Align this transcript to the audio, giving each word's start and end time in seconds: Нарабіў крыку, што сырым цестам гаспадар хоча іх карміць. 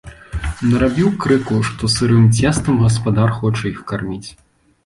Нарабіў 0.69 1.09
крыку, 1.25 1.59
што 1.69 1.89
сырым 1.97 2.25
цестам 2.39 2.81
гаспадар 2.87 3.29
хоча 3.41 3.63
іх 3.73 3.79
карміць. 3.93 4.27